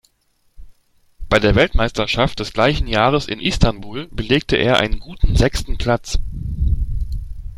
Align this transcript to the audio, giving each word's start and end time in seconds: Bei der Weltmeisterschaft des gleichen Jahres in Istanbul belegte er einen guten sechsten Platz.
Bei 1.29 1.37
der 1.39 1.53
Weltmeisterschaft 1.53 2.39
des 2.39 2.53
gleichen 2.53 2.87
Jahres 2.87 3.27
in 3.27 3.39
Istanbul 3.39 4.07
belegte 4.07 4.55
er 4.55 4.79
einen 4.79 4.99
guten 4.99 5.35
sechsten 5.35 5.77
Platz. 5.77 6.17